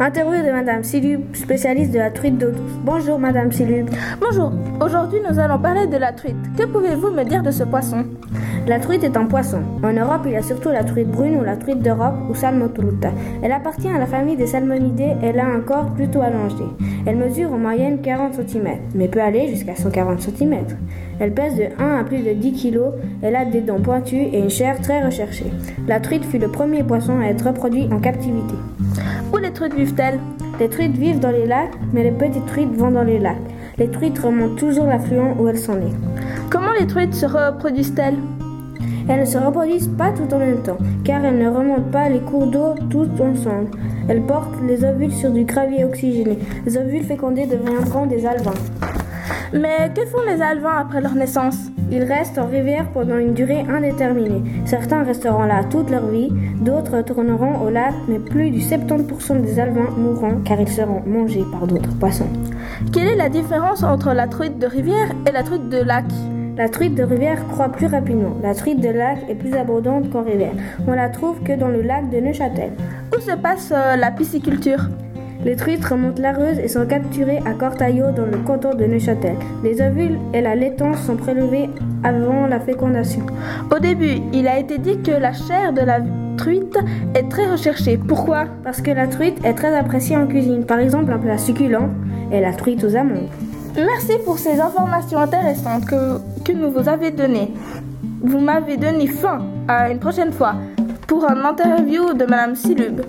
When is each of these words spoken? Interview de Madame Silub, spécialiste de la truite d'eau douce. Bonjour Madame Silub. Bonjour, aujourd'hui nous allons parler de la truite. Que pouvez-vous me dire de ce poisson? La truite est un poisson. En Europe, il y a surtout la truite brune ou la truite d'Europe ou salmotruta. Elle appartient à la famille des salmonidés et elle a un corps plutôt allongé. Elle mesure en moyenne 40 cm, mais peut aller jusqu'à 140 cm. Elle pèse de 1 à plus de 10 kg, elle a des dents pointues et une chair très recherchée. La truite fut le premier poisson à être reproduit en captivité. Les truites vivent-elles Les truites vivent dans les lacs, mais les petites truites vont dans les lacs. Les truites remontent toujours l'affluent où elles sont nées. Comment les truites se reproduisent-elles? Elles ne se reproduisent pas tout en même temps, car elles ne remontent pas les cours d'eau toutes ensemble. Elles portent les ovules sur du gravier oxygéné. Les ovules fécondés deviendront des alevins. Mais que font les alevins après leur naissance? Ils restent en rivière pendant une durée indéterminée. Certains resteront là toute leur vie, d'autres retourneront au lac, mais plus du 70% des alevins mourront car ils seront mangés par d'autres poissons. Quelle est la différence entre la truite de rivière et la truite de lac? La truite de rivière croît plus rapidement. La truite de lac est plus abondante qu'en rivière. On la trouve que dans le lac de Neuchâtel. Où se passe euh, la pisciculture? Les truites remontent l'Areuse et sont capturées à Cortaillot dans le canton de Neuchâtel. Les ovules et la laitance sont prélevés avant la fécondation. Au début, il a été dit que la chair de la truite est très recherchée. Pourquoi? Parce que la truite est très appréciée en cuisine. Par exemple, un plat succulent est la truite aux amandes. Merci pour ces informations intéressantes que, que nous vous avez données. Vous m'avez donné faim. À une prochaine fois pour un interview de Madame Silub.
Interview 0.00 0.44
de 0.44 0.50
Madame 0.50 0.82
Silub, 0.82 1.36
spécialiste 1.36 1.92
de 1.92 1.98
la 1.98 2.10
truite 2.10 2.36
d'eau 2.36 2.50
douce. 2.50 2.72
Bonjour 2.82 3.16
Madame 3.16 3.52
Silub. 3.52 3.88
Bonjour, 4.20 4.52
aujourd'hui 4.84 5.20
nous 5.28 5.38
allons 5.38 5.58
parler 5.58 5.86
de 5.86 5.96
la 5.96 6.10
truite. 6.12 6.36
Que 6.58 6.64
pouvez-vous 6.64 7.10
me 7.10 7.22
dire 7.22 7.44
de 7.44 7.52
ce 7.52 7.62
poisson? 7.62 8.04
La 8.66 8.80
truite 8.80 9.04
est 9.04 9.16
un 9.16 9.26
poisson. 9.26 9.60
En 9.84 9.92
Europe, 9.92 10.22
il 10.24 10.32
y 10.32 10.36
a 10.36 10.42
surtout 10.42 10.70
la 10.70 10.82
truite 10.82 11.08
brune 11.08 11.36
ou 11.36 11.44
la 11.44 11.56
truite 11.56 11.80
d'Europe 11.80 12.16
ou 12.28 12.34
salmotruta. 12.34 13.12
Elle 13.42 13.52
appartient 13.52 13.88
à 13.88 13.98
la 13.98 14.06
famille 14.06 14.36
des 14.36 14.48
salmonidés 14.48 15.12
et 15.22 15.26
elle 15.26 15.38
a 15.38 15.46
un 15.46 15.60
corps 15.60 15.92
plutôt 15.94 16.22
allongé. 16.22 16.64
Elle 17.06 17.16
mesure 17.16 17.52
en 17.52 17.58
moyenne 17.58 18.00
40 18.00 18.34
cm, 18.34 18.66
mais 18.96 19.06
peut 19.06 19.20
aller 19.20 19.46
jusqu'à 19.46 19.76
140 19.76 20.20
cm. 20.20 20.56
Elle 21.20 21.34
pèse 21.34 21.54
de 21.54 21.66
1 21.78 22.00
à 22.00 22.02
plus 22.02 22.18
de 22.18 22.32
10 22.32 22.52
kg, 22.52 22.80
elle 23.22 23.36
a 23.36 23.44
des 23.44 23.60
dents 23.60 23.80
pointues 23.80 24.16
et 24.16 24.40
une 24.40 24.50
chair 24.50 24.80
très 24.80 25.04
recherchée. 25.04 25.52
La 25.86 26.00
truite 26.00 26.24
fut 26.24 26.38
le 26.38 26.48
premier 26.48 26.82
poisson 26.82 27.20
à 27.20 27.26
être 27.26 27.46
reproduit 27.46 27.88
en 27.92 28.00
captivité. 28.00 28.54
Les 29.64 29.70
truites 29.70 29.86
vivent-elles 29.86 30.20
Les 30.60 30.68
truites 30.68 30.96
vivent 30.98 31.20
dans 31.20 31.30
les 31.30 31.46
lacs, 31.46 31.72
mais 31.94 32.02
les 32.02 32.10
petites 32.10 32.44
truites 32.44 32.76
vont 32.76 32.90
dans 32.90 33.02
les 33.02 33.18
lacs. 33.18 33.38
Les 33.78 33.88
truites 33.88 34.18
remontent 34.18 34.56
toujours 34.56 34.84
l'affluent 34.84 35.32
où 35.38 35.48
elles 35.48 35.58
sont 35.58 35.76
nées. 35.76 35.94
Comment 36.50 36.72
les 36.78 36.86
truites 36.86 37.14
se 37.14 37.24
reproduisent-elles? 37.24 38.18
Elles 39.08 39.20
ne 39.20 39.24
se 39.24 39.38
reproduisent 39.38 39.90
pas 39.96 40.12
tout 40.12 40.34
en 40.34 40.38
même 40.38 40.60
temps, 40.60 40.76
car 41.02 41.24
elles 41.24 41.38
ne 41.38 41.48
remontent 41.48 41.90
pas 41.90 42.10
les 42.10 42.20
cours 42.20 42.46
d'eau 42.48 42.74
toutes 42.90 43.18
ensemble. 43.18 43.70
Elles 44.06 44.20
portent 44.20 44.60
les 44.68 44.84
ovules 44.84 45.14
sur 45.14 45.30
du 45.30 45.44
gravier 45.44 45.86
oxygéné. 45.86 46.38
Les 46.66 46.76
ovules 46.76 47.04
fécondés 47.04 47.46
deviendront 47.46 48.04
des 48.04 48.26
alevins. 48.26 48.52
Mais 49.54 49.88
que 49.94 50.04
font 50.06 50.22
les 50.26 50.42
alevins 50.42 50.78
après 50.80 51.00
leur 51.00 51.14
naissance? 51.14 51.56
Ils 51.92 52.02
restent 52.02 52.38
en 52.38 52.46
rivière 52.46 52.90
pendant 52.92 53.18
une 53.18 53.34
durée 53.34 53.64
indéterminée. 53.70 54.42
Certains 54.64 55.04
resteront 55.04 55.44
là 55.44 55.62
toute 55.62 55.90
leur 55.90 56.08
vie, 56.08 56.32
d'autres 56.60 56.96
retourneront 56.96 57.64
au 57.64 57.70
lac, 57.70 57.94
mais 58.08 58.18
plus 58.18 58.50
du 58.50 58.58
70% 58.58 59.42
des 59.42 59.60
alevins 59.60 59.90
mourront 59.96 60.40
car 60.44 60.60
ils 60.60 60.68
seront 60.68 61.02
mangés 61.06 61.44
par 61.52 61.68
d'autres 61.68 61.96
poissons. 62.00 62.28
Quelle 62.92 63.06
est 63.06 63.16
la 63.16 63.28
différence 63.28 63.84
entre 63.84 64.12
la 64.12 64.26
truite 64.26 64.58
de 64.58 64.66
rivière 64.66 65.12
et 65.28 65.30
la 65.30 65.44
truite 65.44 65.68
de 65.68 65.78
lac? 65.78 66.06
La 66.56 66.68
truite 66.68 66.96
de 66.96 67.04
rivière 67.04 67.46
croît 67.46 67.68
plus 67.68 67.86
rapidement. 67.86 68.36
La 68.42 68.54
truite 68.54 68.80
de 68.80 68.88
lac 68.88 69.18
est 69.28 69.36
plus 69.36 69.54
abondante 69.54 70.10
qu'en 70.10 70.24
rivière. 70.24 70.54
On 70.88 70.94
la 70.94 71.10
trouve 71.10 71.40
que 71.44 71.52
dans 71.52 71.68
le 71.68 71.82
lac 71.82 72.10
de 72.10 72.18
Neuchâtel. 72.18 72.72
Où 73.16 73.20
se 73.20 73.36
passe 73.36 73.72
euh, 73.72 73.94
la 73.94 74.10
pisciculture? 74.10 74.88
Les 75.44 75.56
truites 75.56 75.84
remontent 75.84 76.22
l'Areuse 76.22 76.58
et 76.58 76.68
sont 76.68 76.86
capturées 76.86 77.40
à 77.44 77.52
Cortaillot 77.52 78.12
dans 78.12 78.24
le 78.24 78.38
canton 78.38 78.74
de 78.74 78.84
Neuchâtel. 78.84 79.36
Les 79.62 79.80
ovules 79.80 80.18
et 80.32 80.40
la 80.40 80.54
laitance 80.54 81.00
sont 81.02 81.16
prélevés 81.16 81.68
avant 82.02 82.46
la 82.46 82.60
fécondation. 82.60 83.26
Au 83.74 83.78
début, 83.78 84.20
il 84.32 84.48
a 84.48 84.58
été 84.58 84.78
dit 84.78 85.00
que 85.02 85.10
la 85.10 85.32
chair 85.32 85.72
de 85.72 85.82
la 85.82 86.00
truite 86.36 86.78
est 87.14 87.28
très 87.28 87.50
recherchée. 87.50 87.98
Pourquoi? 87.98 88.46
Parce 88.64 88.80
que 88.80 88.90
la 88.90 89.06
truite 89.06 89.44
est 89.44 89.54
très 89.54 89.74
appréciée 89.74 90.16
en 90.16 90.26
cuisine. 90.26 90.64
Par 90.64 90.78
exemple, 90.78 91.12
un 91.12 91.18
plat 91.18 91.38
succulent 91.38 91.90
est 92.32 92.40
la 92.40 92.52
truite 92.52 92.82
aux 92.84 92.96
amandes. 92.96 93.28
Merci 93.76 94.12
pour 94.24 94.38
ces 94.38 94.60
informations 94.60 95.18
intéressantes 95.18 95.84
que, 95.84 96.18
que 96.44 96.52
nous 96.52 96.70
vous 96.70 96.88
avez 96.88 97.10
données. 97.10 97.52
Vous 98.22 98.38
m'avez 98.38 98.76
donné 98.76 99.06
faim. 99.06 99.42
À 99.68 99.90
une 99.90 99.98
prochaine 99.98 100.32
fois 100.32 100.54
pour 101.06 101.30
un 101.30 101.44
interview 101.44 102.12
de 102.14 102.24
Madame 102.24 102.54
Silub. 102.54 103.02